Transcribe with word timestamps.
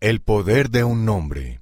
El 0.00 0.20
poder 0.20 0.70
de 0.70 0.84
un 0.84 1.04
nombre. 1.04 1.60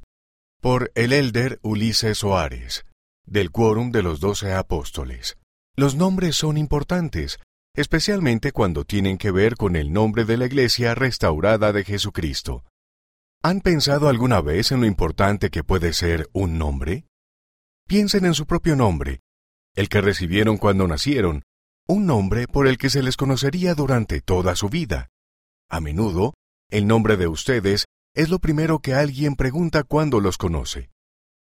Por 0.60 0.92
el 0.94 1.14
elder 1.14 1.58
Ulises 1.62 2.18
Soares, 2.18 2.84
del 3.24 3.50
Quórum 3.50 3.92
de 3.92 4.02
los 4.02 4.20
Doce 4.20 4.52
Apóstoles. 4.52 5.38
Los 5.74 5.94
nombres 5.94 6.36
son 6.36 6.58
importantes, 6.58 7.38
especialmente 7.74 8.52
cuando 8.52 8.84
tienen 8.84 9.16
que 9.16 9.30
ver 9.30 9.56
con 9.56 9.74
el 9.74 9.90
nombre 9.90 10.26
de 10.26 10.36
la 10.36 10.44
Iglesia 10.44 10.94
restaurada 10.94 11.72
de 11.72 11.82
Jesucristo. 11.82 12.66
¿Han 13.42 13.62
pensado 13.62 14.06
alguna 14.06 14.42
vez 14.42 14.70
en 14.70 14.82
lo 14.82 14.86
importante 14.86 15.48
que 15.48 15.64
puede 15.64 15.94
ser 15.94 16.28
un 16.34 16.58
nombre? 16.58 17.06
Piensen 17.88 18.26
en 18.26 18.34
su 18.34 18.44
propio 18.44 18.76
nombre, 18.76 19.20
el 19.74 19.88
que 19.88 20.02
recibieron 20.02 20.58
cuando 20.58 20.86
nacieron, 20.86 21.44
un 21.88 22.04
nombre 22.04 22.46
por 22.48 22.66
el 22.66 22.76
que 22.76 22.90
se 22.90 23.02
les 23.02 23.16
conocería 23.16 23.74
durante 23.74 24.20
toda 24.20 24.56
su 24.56 24.68
vida. 24.68 25.08
A 25.70 25.80
menudo, 25.80 26.34
el 26.68 26.86
nombre 26.86 27.16
de 27.16 27.28
ustedes 27.28 27.86
es 28.16 28.30
lo 28.30 28.38
primero 28.38 28.78
que 28.78 28.94
alguien 28.94 29.36
pregunta 29.36 29.84
cuando 29.84 30.20
los 30.20 30.38
conoce. 30.38 30.90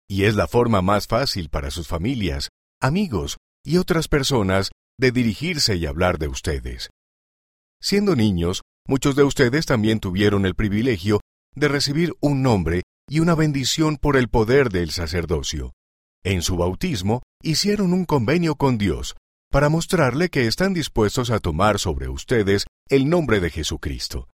Y 0.09 0.25
es 0.25 0.37
la 0.37 0.47
forma 0.47 0.81
más 0.81 1.09
fácil 1.09 1.49
para 1.51 1.73
sus 1.73 1.89
familias, 1.89 2.51
amigos 2.81 3.37
y 3.65 3.79
otras 3.79 4.07
personas 4.07 4.71
de 4.97 5.11
dirigirse 5.11 5.75
y 5.77 5.87
hablar 5.87 6.19
de 6.19 6.29
ustedes. 6.29 6.91
Siendo 7.81 8.15
niños, 8.15 8.63
muchos 8.87 9.17
de 9.17 9.25
ustedes 9.25 9.67
también 9.67 9.99
tuvieron 9.99 10.47
el 10.47 10.55
privilegio 10.55 11.21
de 11.57 11.67
recibir 11.67 12.15
un 12.21 12.43
nombre 12.43 12.83
y 13.09 13.19
una 13.19 13.35
bendición 13.35 13.97
por 13.97 14.17
el 14.17 14.29
poder 14.29 14.71
del 14.71 14.93
sacerdocio. 14.93 15.73
En 16.23 16.43
su 16.43 16.57
bautismo 16.57 17.23
hicieron 17.43 17.93
un 17.93 18.05
convenio 18.05 18.55
con 18.55 18.79
Dios 18.79 19.17
para 19.51 19.69
mostrarle 19.69 20.29
que 20.29 20.47
están 20.47 20.75
dispuestos 20.75 21.31
a 21.31 21.41
tomar 21.41 21.81
sobre 21.81 22.09
ustedes 22.09 22.67
el 22.89 23.11
nombre 23.11 23.41
de 23.41 23.51
Jesucristo. 23.51 24.29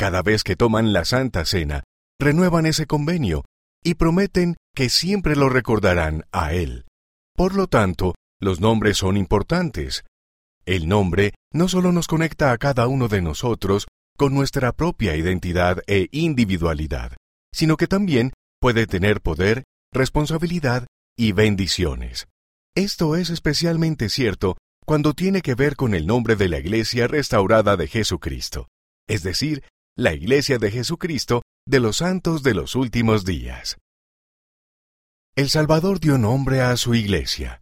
Cada 0.00 0.22
vez 0.22 0.44
que 0.44 0.56
toman 0.56 0.94
la 0.94 1.04
Santa 1.04 1.44
Cena, 1.44 1.84
renuevan 2.18 2.64
ese 2.64 2.86
convenio 2.86 3.44
y 3.84 3.96
prometen 3.96 4.56
que 4.74 4.88
siempre 4.88 5.36
lo 5.36 5.50
recordarán 5.50 6.24
a 6.32 6.54
Él. 6.54 6.86
Por 7.36 7.54
lo 7.54 7.66
tanto, 7.66 8.14
los 8.40 8.60
nombres 8.60 8.96
son 8.96 9.18
importantes. 9.18 10.04
El 10.64 10.88
nombre 10.88 11.34
no 11.52 11.68
solo 11.68 11.92
nos 11.92 12.06
conecta 12.06 12.50
a 12.50 12.56
cada 12.56 12.88
uno 12.88 13.08
de 13.08 13.20
nosotros 13.20 13.88
con 14.16 14.32
nuestra 14.32 14.72
propia 14.72 15.16
identidad 15.16 15.82
e 15.86 16.08
individualidad, 16.12 17.12
sino 17.52 17.76
que 17.76 17.86
también 17.86 18.32
puede 18.58 18.86
tener 18.86 19.20
poder, 19.20 19.64
responsabilidad 19.92 20.86
y 21.14 21.32
bendiciones. 21.32 22.26
Esto 22.74 23.16
es 23.16 23.28
especialmente 23.28 24.08
cierto 24.08 24.56
cuando 24.86 25.12
tiene 25.12 25.42
que 25.42 25.54
ver 25.54 25.76
con 25.76 25.92
el 25.92 26.06
nombre 26.06 26.36
de 26.36 26.48
la 26.48 26.58
Iglesia 26.58 27.06
restaurada 27.06 27.76
de 27.76 27.86
Jesucristo, 27.86 28.66
es 29.06 29.22
decir, 29.22 29.62
la 30.00 30.14
Iglesia 30.14 30.56
de 30.56 30.70
Jesucristo 30.70 31.42
de 31.68 31.78
los 31.78 31.98
santos 31.98 32.42
de 32.42 32.54
los 32.54 32.74
últimos 32.74 33.26
días. 33.26 33.76
El 35.36 35.50
Salvador 35.50 36.00
dio 36.00 36.16
nombre 36.16 36.62
a 36.62 36.74
su 36.78 36.94
Iglesia. 36.94 37.60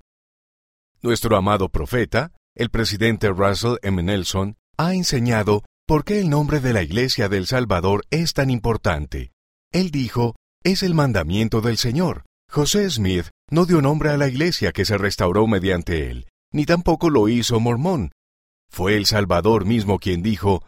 Nuestro 1.02 1.36
amado 1.36 1.68
profeta, 1.68 2.30
el 2.54 2.70
presidente 2.70 3.28
Russell 3.30 3.78
M. 3.82 4.04
Nelson, 4.04 4.56
ha 4.76 4.94
enseñado 4.94 5.64
por 5.84 6.04
qué 6.04 6.20
el 6.20 6.30
nombre 6.30 6.60
de 6.60 6.72
la 6.72 6.84
Iglesia 6.84 7.28
del 7.28 7.48
Salvador 7.48 8.04
es 8.10 8.34
tan 8.34 8.50
importante. 8.50 9.32
Él 9.72 9.90
dijo, 9.90 10.36
es 10.62 10.84
el 10.84 10.94
mandamiento 10.94 11.60
del 11.60 11.76
Señor. 11.76 12.24
José 12.48 12.88
Smith 12.88 13.30
no 13.50 13.66
dio 13.66 13.82
nombre 13.82 14.10
a 14.10 14.16
la 14.16 14.28
Iglesia 14.28 14.70
que 14.70 14.84
se 14.84 14.96
restauró 14.96 15.48
mediante 15.48 16.08
él, 16.08 16.28
ni 16.52 16.66
tampoco 16.66 17.10
lo 17.10 17.28
hizo 17.28 17.58
Mormón. 17.58 18.12
Fue 18.70 18.96
el 18.96 19.06
Salvador 19.06 19.64
mismo 19.64 19.98
quien 19.98 20.22
dijo, 20.22 20.62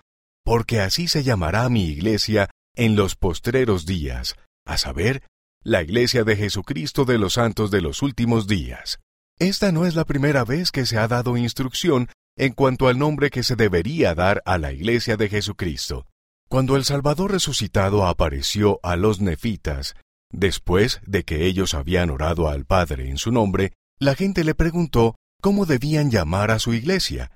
porque 0.45 0.81
así 0.81 1.09
se 1.09 1.23
llamará 1.23 1.69
mi 1.69 1.85
iglesia 1.85 2.51
en 2.75 2.97
los 2.97 3.17
postreros 3.17 3.87
días, 3.87 4.37
a 4.65 4.79
saber, 4.79 5.23
la 5.63 5.83
iglesia 5.83 6.25
de 6.25 6.37
Jesucristo 6.37 7.05
de 7.05 7.19
los 7.19 7.35
santos 7.35 7.71
de 7.71 7.83
los 7.83 8.03
últimos 8.03 8.47
días. 8.47 8.99
Esta 9.39 9.73
no 9.73 9.87
es 9.87 9.95
la 9.95 10.05
primera 10.05 10.45
vez 10.45 10.71
que 10.71 10.87
se 10.87 10.99
ha 10.99 11.09
dado 11.09 11.37
instrucción 11.37 12.09
en 12.37 12.53
cuanto 12.53 12.89
al 12.89 12.99
nombre 12.99 13.31
que 13.31 13.43
se 13.43 13.57
debería 13.57 14.15
dar 14.15 14.43
a 14.47 14.59
la 14.59 14.73
iglesia 14.73 15.17
de 15.17 15.29
Jesucristo. 15.29 16.07
Cuando 16.49 16.77
el 16.77 16.85
Salvador 16.85 17.33
resucitado 17.33 18.07
apareció 18.07 18.81
a 18.83 18.97
los 18.97 19.21
nefitas, 19.21 19.95
después 20.33 21.01
de 21.07 21.25
que 21.25 21.47
ellos 21.47 21.75
habían 21.75 22.11
orado 22.11 22.49
al 22.49 22.65
Padre 22.65 23.09
en 23.09 23.19
su 23.19 23.31
nombre, 23.31 23.73
la 23.99 24.15
gente 24.15 24.45
le 24.45 24.55
preguntó 24.55 25.17
cómo 25.41 25.67
debían 25.67 26.11
llamar 26.11 26.51
a 26.51 26.59
su 26.59 26.73
iglesia. 26.73 27.33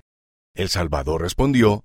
El 0.55 0.69
Salvador 0.69 1.23
respondió, 1.23 1.85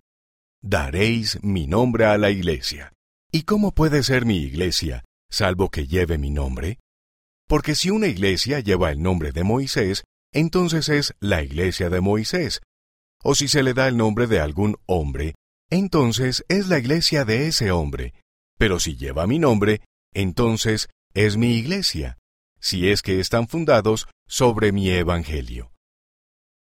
daréis 0.62 1.42
mi 1.44 1.68
nombre 1.68 2.06
a 2.06 2.18
la 2.18 2.32
iglesia. 2.32 2.94
¿Y 3.32 3.44
cómo 3.44 3.72
puede 3.72 4.04
ser 4.04 4.26
mi 4.26 4.38
iglesia, 4.38 5.04
salvo 5.30 5.70
que 5.70 5.88
lleve 5.88 6.18
mi 6.18 6.32
nombre? 6.32 6.80
Porque 7.48 7.76
si 7.76 7.90
una 7.90 8.08
iglesia 8.08 8.60
lleva 8.60 8.92
el 8.92 9.02
nombre 9.02 9.32
de 9.32 9.44
Moisés, 9.44 10.04
entonces 10.34 10.90
es 10.90 11.16
la 11.20 11.44
iglesia 11.44 11.90
de 11.90 12.02
Moisés. 12.02 12.62
O 13.24 13.36
si 13.36 13.48
se 13.48 13.64
le 13.64 13.74
da 13.74 13.88
el 13.88 13.98
nombre 13.98 14.28
de 14.28 14.40
algún 14.40 14.78
hombre, 14.86 15.36
entonces 15.70 16.44
es 16.48 16.68
la 16.68 16.80
iglesia 16.80 17.26
de 17.26 17.48
ese 17.48 17.72
hombre. 17.72 18.14
Pero 18.58 18.80
si 18.80 18.96
lleva 18.96 19.28
mi 19.28 19.40
nombre, 19.40 19.82
entonces 20.14 20.90
es 21.14 21.38
mi 21.38 21.56
iglesia, 21.56 22.18
si 22.60 22.90
es 22.90 23.02
que 23.02 23.20
están 23.20 23.48
fundados 23.48 24.08
sobre 24.28 24.72
mi 24.72 24.90
evangelio. 24.90 25.72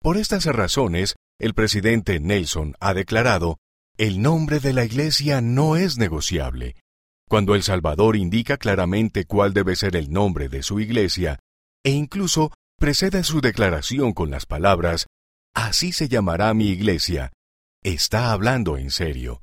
Por 0.01 0.17
estas 0.17 0.45
razones, 0.47 1.17
el 1.39 1.55
presidente 1.55 2.21
Nelson 2.21 2.75
ha 2.81 2.95
declarado 2.95 3.59
el 3.99 4.23
nombre 4.23 4.61
de 4.61 4.73
la 4.73 4.85
Iglesia 4.85 5.41
no 5.41 5.75
es 5.75 5.99
negociable. 5.99 6.77
Cuando 7.29 7.57
el 7.57 7.65
Salvador 7.65 8.15
indica 8.15 8.57
claramente 8.57 9.25
cuál 9.25 9.53
debe 9.53 9.75
ser 9.75 9.97
el 9.97 10.13
nombre 10.13 10.49
de 10.49 10.63
su 10.63 10.79
Iglesia, 10.79 11.41
e 11.85 11.91
incluso 11.91 12.53
precede 12.79 13.25
su 13.25 13.41
declaración 13.41 14.13
con 14.13 14.31
las 14.31 14.47
palabras, 14.47 15.07
Así 15.53 15.91
se 15.91 16.09
llamará 16.09 16.55
mi 16.55 16.69
Iglesia, 16.69 17.33
está 17.83 18.31
hablando 18.31 18.77
en 18.77 18.93
serio. 18.93 19.43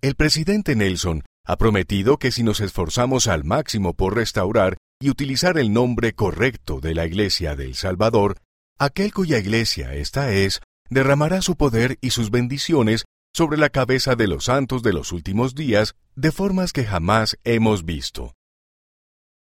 El 0.00 0.14
presidente 0.14 0.74
Nelson 0.74 1.22
ha 1.44 1.58
prometido 1.58 2.16
que 2.16 2.30
si 2.30 2.42
nos 2.42 2.60
esforzamos 2.60 3.26
al 3.26 3.44
máximo 3.44 3.92
por 3.92 4.14
restaurar 4.14 4.78
y 4.98 5.10
utilizar 5.10 5.58
el 5.58 5.74
nombre 5.74 6.14
correcto 6.14 6.80
de 6.80 6.94
la 6.94 7.04
Iglesia 7.04 7.54
del 7.54 7.74
Salvador, 7.74 8.38
aquel 8.78 9.12
cuya 9.12 9.38
Iglesia 9.38 9.92
esta 9.92 10.32
es, 10.32 10.62
derramará 10.88 11.42
su 11.42 11.56
poder 11.56 11.98
y 12.00 12.10
sus 12.10 12.30
bendiciones 12.30 13.04
sobre 13.32 13.58
la 13.58 13.70
cabeza 13.70 14.16
de 14.16 14.26
los 14.26 14.44
santos 14.44 14.82
de 14.82 14.92
los 14.92 15.12
últimos 15.12 15.54
días 15.54 15.94
de 16.14 16.32
formas 16.32 16.72
que 16.72 16.84
jamás 16.84 17.38
hemos 17.44 17.84
visto. 17.84 18.34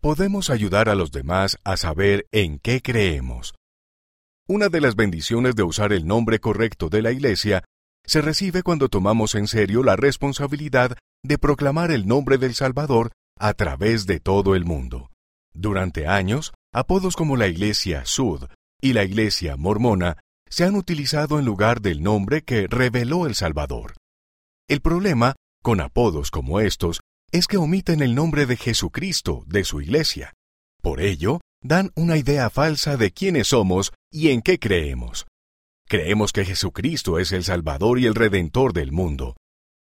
Podemos 0.01 0.49
ayudar 0.49 0.89
a 0.89 0.95
los 0.95 1.11
demás 1.11 1.57
a 1.63 1.77
saber 1.77 2.27
en 2.31 2.59
qué 2.59 2.81
creemos. 2.81 3.53
Una 4.47 4.67
de 4.67 4.81
las 4.81 4.95
bendiciones 4.95 5.55
de 5.55 5.63
usar 5.63 5.93
el 5.93 6.05
nombre 6.05 6.39
correcto 6.39 6.89
de 6.89 7.01
la 7.01 7.11
Iglesia 7.11 7.63
se 8.05 8.21
recibe 8.21 8.63
cuando 8.63 8.89
tomamos 8.89 9.35
en 9.35 9.47
serio 9.47 9.81
la 9.81 9.95
responsabilidad 9.95 10.97
de 11.23 11.37
proclamar 11.37 11.91
el 11.91 12.05
nombre 12.05 12.37
del 12.37 12.53
Salvador 12.53 13.13
a 13.39 13.53
través 13.53 14.05
de 14.05 14.19
todo 14.19 14.55
el 14.55 14.65
mundo. 14.65 15.09
Durante 15.53 16.07
años, 16.07 16.51
apodos 16.73 17.15
como 17.15 17.37
la 17.37 17.47
Iglesia 17.47 18.05
Sud 18.05 18.47
y 18.81 18.91
la 18.91 19.05
Iglesia 19.05 19.55
Mormona 19.55 20.17
se 20.53 20.65
han 20.65 20.75
utilizado 20.75 21.39
en 21.39 21.45
lugar 21.45 21.81
del 21.81 22.03
nombre 22.03 22.43
que 22.43 22.67
reveló 22.67 23.25
el 23.25 23.33
Salvador. 23.33 23.95
El 24.69 24.81
problema 24.81 25.33
con 25.63 25.81
apodos 25.81 26.29
como 26.29 26.59
estos 26.59 26.99
es 27.31 27.47
que 27.47 27.57
omiten 27.57 28.03
el 28.03 28.13
nombre 28.13 28.45
de 28.45 28.55
Jesucristo 28.55 29.45
de 29.47 29.63
su 29.63 29.81
iglesia. 29.81 30.31
Por 30.79 31.01
ello, 31.01 31.41
dan 31.63 31.89
una 31.95 32.17
idea 32.17 32.51
falsa 32.51 32.97
de 32.97 33.09
quiénes 33.09 33.47
somos 33.47 33.93
y 34.11 34.29
en 34.29 34.43
qué 34.43 34.59
creemos. 34.59 35.25
Creemos 35.89 36.31
que 36.31 36.45
Jesucristo 36.45 37.17
es 37.17 37.31
el 37.31 37.43
Salvador 37.43 37.97
y 37.97 38.05
el 38.05 38.13
Redentor 38.13 38.73
del 38.73 38.91
mundo. 38.91 39.35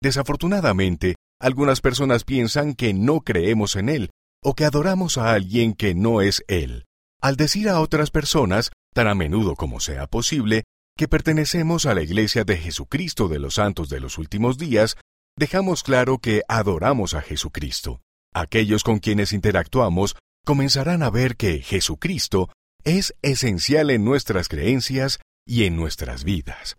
Desafortunadamente, 0.02 1.14
algunas 1.40 1.80
personas 1.80 2.24
piensan 2.24 2.74
que 2.74 2.92
no 2.92 3.22
creemos 3.22 3.74
en 3.74 3.88
Él 3.88 4.10
o 4.44 4.52
que 4.52 4.66
adoramos 4.66 5.16
a 5.16 5.32
alguien 5.32 5.72
que 5.72 5.94
no 5.94 6.20
es 6.20 6.44
Él. 6.46 6.84
Al 7.22 7.36
decir 7.36 7.70
a 7.70 7.80
otras 7.80 8.10
personas 8.10 8.70
tan 8.94 9.08
a 9.08 9.14
menudo 9.14 9.54
como 9.54 9.80
sea 9.80 10.06
posible, 10.06 10.64
que 10.96 11.08
pertenecemos 11.08 11.86
a 11.86 11.94
la 11.94 12.02
Iglesia 12.02 12.44
de 12.44 12.56
Jesucristo 12.56 13.28
de 13.28 13.38
los 13.38 13.54
Santos 13.54 13.88
de 13.88 14.00
los 14.00 14.18
Últimos 14.18 14.58
Días, 14.58 14.96
dejamos 15.36 15.82
claro 15.82 16.18
que 16.18 16.42
adoramos 16.48 17.14
a 17.14 17.22
Jesucristo. 17.22 18.00
Aquellos 18.34 18.82
con 18.82 18.98
quienes 18.98 19.32
interactuamos 19.32 20.16
comenzarán 20.44 21.02
a 21.02 21.10
ver 21.10 21.36
que 21.36 21.60
Jesucristo 21.60 22.50
es 22.84 23.14
esencial 23.22 23.90
en 23.90 24.04
nuestras 24.04 24.48
creencias 24.48 25.20
y 25.46 25.64
en 25.64 25.76
nuestras 25.76 26.24
vidas. 26.24 26.76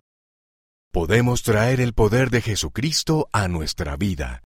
Podemos 0.91 1.43
traer 1.43 1.81
el 1.81 1.93
poder 1.93 2.29
de 2.29 2.41
Jesucristo 2.41 3.29
a 3.31 3.47
nuestra 3.47 3.95
vida. 3.95 4.41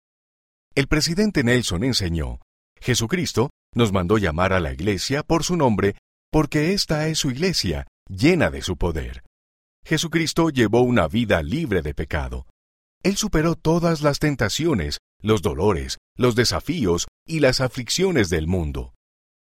El 0.73 0.87
presidente 0.87 1.43
Nelson 1.43 1.83
enseñó, 1.83 2.39
Jesucristo 2.79 3.49
nos 3.75 3.91
mandó 3.91 4.17
llamar 4.17 4.53
a 4.53 4.59
la 4.59 4.71
iglesia 4.71 5.21
por 5.23 5.43
su 5.43 5.57
nombre 5.57 5.95
porque 6.31 6.73
esta 6.73 7.07
es 7.07 7.19
su 7.19 7.31
iglesia, 7.31 7.87
llena 8.07 8.49
de 8.49 8.61
su 8.61 8.77
poder. 8.77 9.23
Jesucristo 9.85 10.49
llevó 10.49 10.81
una 10.81 11.07
vida 11.07 11.41
libre 11.41 11.81
de 11.81 11.93
pecado. 11.93 12.45
Él 13.03 13.15
superó 13.17 13.55
todas 13.55 14.01
las 14.01 14.19
tentaciones, 14.19 14.99
los 15.21 15.41
dolores, 15.41 15.97
los 16.15 16.35
desafíos 16.35 17.07
y 17.25 17.39
las 17.39 17.61
aflicciones 17.61 18.29
del 18.29 18.47
mundo. 18.47 18.93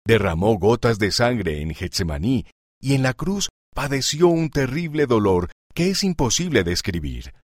Derramó 0.07 0.59
gotas 0.59 0.99
de 0.99 1.13
sangre 1.13 1.61
en 1.61 1.75
Getsemaní 1.75 2.47
y 2.81 2.95
en 2.95 3.03
la 3.03 3.13
cruz 3.13 3.49
padeció 3.75 4.29
un 4.29 4.51
terrible 4.51 5.07
dolor 5.07 5.51
que 5.75 5.91
es 5.91 6.03
imposible 6.03 6.65
describir. 6.65 7.35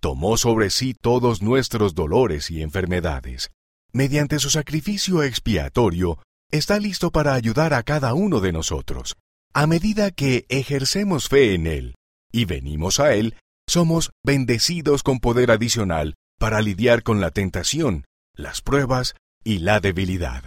Tomó 0.00 0.36
sobre 0.36 0.70
sí 0.70 0.94
todos 0.94 1.42
nuestros 1.42 1.94
dolores 1.94 2.50
y 2.50 2.62
enfermedades. 2.62 3.50
Mediante 3.92 4.38
su 4.38 4.50
sacrificio 4.50 5.22
expiatorio, 5.22 6.18
está 6.50 6.78
listo 6.78 7.10
para 7.10 7.34
ayudar 7.34 7.74
a 7.74 7.82
cada 7.82 8.14
uno 8.14 8.40
de 8.40 8.52
nosotros. 8.52 9.16
A 9.52 9.66
medida 9.66 10.10
que 10.10 10.46
ejercemos 10.48 11.28
fe 11.28 11.54
en 11.54 11.66
Él 11.66 11.94
y 12.32 12.44
venimos 12.44 13.00
a 13.00 13.14
Él, 13.14 13.36
somos 13.68 14.10
bendecidos 14.24 15.02
con 15.02 15.20
poder 15.20 15.50
adicional 15.50 16.14
para 16.38 16.60
lidiar 16.60 17.02
con 17.02 17.20
la 17.20 17.30
tentación, 17.30 18.04
las 18.34 18.62
pruebas 18.62 19.14
y 19.44 19.58
la 19.58 19.80
debilidad. 19.80 20.44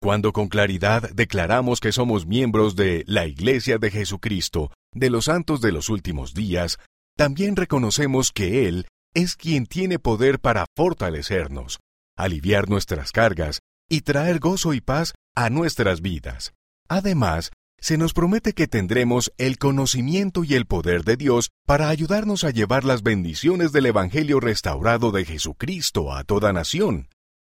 Cuando 0.00 0.32
con 0.32 0.48
claridad 0.48 1.10
declaramos 1.14 1.80
que 1.80 1.92
somos 1.92 2.26
miembros 2.26 2.76
de 2.76 3.04
la 3.06 3.26
Iglesia 3.26 3.78
de 3.78 3.90
Jesucristo, 3.90 4.70
de 4.92 5.10
los 5.10 5.26
santos 5.26 5.60
de 5.60 5.72
los 5.72 5.88
últimos 5.88 6.34
días, 6.34 6.78
también 7.16 7.56
reconocemos 7.56 8.30
que 8.32 8.68
Él 8.68 8.86
es 9.14 9.36
quien 9.36 9.66
tiene 9.66 9.98
poder 9.98 10.38
para 10.38 10.66
fortalecernos, 10.76 11.80
aliviar 12.16 12.68
nuestras 12.68 13.12
cargas 13.12 13.60
y 13.88 14.00
traer 14.02 14.38
gozo 14.38 14.74
y 14.74 14.80
paz 14.80 15.14
a 15.34 15.50
nuestras 15.50 16.00
vidas. 16.00 16.54
Además, 16.88 17.50
se 17.78 17.98
nos 17.98 18.12
promete 18.14 18.52
que 18.52 18.66
tendremos 18.66 19.32
el 19.38 19.58
conocimiento 19.58 20.44
y 20.44 20.54
el 20.54 20.66
poder 20.66 21.04
de 21.04 21.16
Dios 21.16 21.50
para 21.66 21.88
ayudarnos 21.88 22.44
a 22.44 22.50
llevar 22.50 22.84
las 22.84 23.02
bendiciones 23.02 23.72
del 23.72 23.86
Evangelio 23.86 24.40
restaurado 24.40 25.12
de 25.12 25.24
Jesucristo 25.24 26.12
a 26.12 26.24
toda 26.24 26.52
nación, 26.52 27.08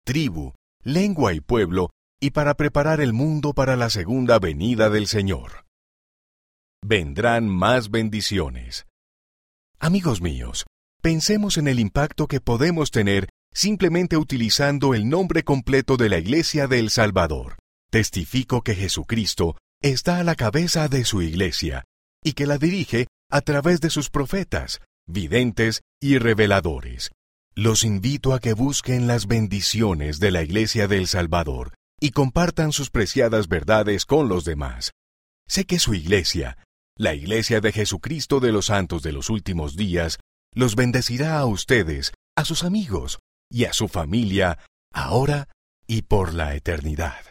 tribu, 0.06 0.54
lengua 0.82 1.34
y 1.34 1.42
pueblo, 1.42 1.90
y 2.22 2.32
para 2.32 2.56
preparar 2.56 3.02
el 3.02 3.12
mundo 3.12 3.54
para 3.54 3.76
la 3.76 3.90
segunda 3.90 4.40
venida 4.40 4.90
del 4.90 5.08
Señor. 5.08 5.66
Vendrán 6.82 7.48
más 7.48 7.92
bendiciones. 7.92 8.86
Amigos 9.80 10.22
míos, 10.22 10.66
pensemos 11.02 11.58
en 11.58 11.68
el 11.68 11.80
impacto 11.80 12.28
que 12.28 12.40
podemos 12.40 12.92
tener 12.92 13.28
simplemente 13.54 14.18
utilizando 14.18 14.94
el 14.94 15.08
nombre 15.08 15.44
completo 15.44 15.96
de 15.96 16.10
la 16.10 16.18
Iglesia 16.18 16.68
del 16.68 16.90
Salvador. 16.90 17.58
Testifico 17.92 18.64
que 18.64 18.76
Jesucristo 18.76 19.56
está 19.82 20.18
a 20.18 20.24
la 20.24 20.36
cabeza 20.36 20.88
de 20.88 21.06
su 21.06 21.22
Iglesia 21.22 21.84
y 22.24 22.34
que 22.34 22.48
la 22.48 22.58
dirige 22.58 23.08
a 23.30 23.42
través 23.42 23.82
de 23.82 23.90
sus 23.90 24.10
profetas, 24.10 24.82
videntes 25.08 25.82
y 26.02 26.18
reveladores. 26.18 27.12
Los 27.56 27.84
invito 27.84 28.34
a 28.34 28.40
que 28.40 28.54
busquen 28.54 29.06
las 29.06 29.28
bendiciones 29.28 30.20
de 30.20 30.32
la 30.32 30.42
Iglesia 30.42 30.88
del 30.88 31.08
Salvador 31.08 31.76
y 32.00 32.12
compartan 32.12 32.72
sus 32.72 32.90
preciadas 32.90 33.48
verdades 33.48 34.06
con 34.06 34.28
los 34.28 34.44
demás. 34.44 34.92
Sé 35.48 35.66
que 35.66 35.78
su 35.78 35.94
Iglesia, 35.94 36.58
la 36.98 37.14
Iglesia 37.14 37.62
de 37.62 37.72
Jesucristo 37.72 38.40
de 38.40 38.52
los 38.52 38.68
Santos 38.68 39.04
de 39.04 39.12
los 39.12 39.30
Últimos 39.30 39.76
Días, 39.76 40.18
los 40.56 40.76
bendecirá 40.76 41.38
a 41.38 41.46
ustedes, 41.46 42.12
a 42.36 42.46
sus 42.46 42.64
amigos 42.64 43.20
y 43.54 43.66
a 43.66 43.74
su 43.74 43.88
familia, 43.88 44.58
ahora 44.92 45.48
y 45.88 46.02
por 46.02 46.34
la 46.34 46.56
eternidad. 46.56 47.24